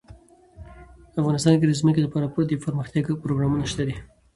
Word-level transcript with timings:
افغانستان 1.19 1.53
کې 1.59 1.65
د 1.67 1.73
ځمکه 1.81 1.99
لپاره 2.05 2.31
پوره 2.33 2.45
دپرمختیا 2.47 3.01
پروګرامونه 3.23 3.65
شته 3.71 3.83
دي. 3.87 3.95